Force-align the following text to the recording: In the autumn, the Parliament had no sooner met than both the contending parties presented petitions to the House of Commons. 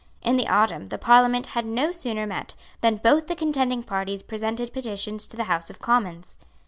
In 0.23 0.35
the 0.35 0.47
autumn, 0.47 0.89
the 0.89 0.97
Parliament 0.97 1.45
had 1.45 1.63
no 1.63 1.91
sooner 1.91 2.25
met 2.25 2.55
than 2.81 2.95
both 2.97 3.27
the 3.27 3.35
contending 3.35 3.83
parties 3.83 4.23
presented 4.23 4.73
petitions 4.73 5.27
to 5.27 5.37
the 5.37 5.43
House 5.43 5.69
of 5.69 5.77
Commons. 5.77 6.39